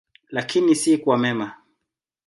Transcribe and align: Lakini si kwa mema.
Lakini 0.29 0.75
si 0.75 0.97
kwa 0.97 1.17
mema. 1.17 1.57